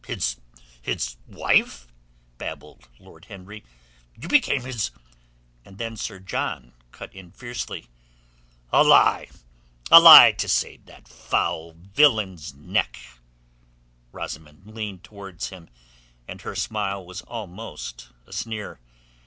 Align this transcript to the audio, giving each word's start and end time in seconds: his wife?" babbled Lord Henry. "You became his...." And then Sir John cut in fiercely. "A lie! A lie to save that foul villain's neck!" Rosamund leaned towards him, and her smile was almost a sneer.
his 0.07 1.17
wife?" 1.27 1.87
babbled 2.39 2.87
Lord 2.97 3.25
Henry. 3.25 3.63
"You 4.19 4.27
became 4.29 4.63
his...." 4.63 4.89
And 5.63 5.77
then 5.77 5.95
Sir 5.95 6.17
John 6.17 6.73
cut 6.91 7.13
in 7.13 7.31
fiercely. 7.31 7.85
"A 8.73 8.83
lie! 8.83 9.29
A 9.91 9.99
lie 9.99 10.31
to 10.31 10.47
save 10.47 10.85
that 10.87 11.07
foul 11.07 11.73
villain's 11.73 12.51
neck!" 12.51 12.97
Rosamund 14.11 14.73
leaned 14.73 15.03
towards 15.03 15.49
him, 15.49 15.69
and 16.27 16.41
her 16.41 16.55
smile 16.55 17.05
was 17.05 17.21
almost 17.21 18.07
a 18.25 18.33
sneer. 18.33 18.79